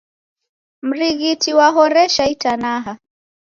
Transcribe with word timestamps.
Mrighiti 0.87 1.49
wahoresha 1.59 2.23
itanaha 2.33 2.93